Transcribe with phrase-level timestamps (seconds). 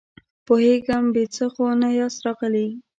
[0.45, 2.67] پوهېږم، بې څه خو نه ياست راغلي!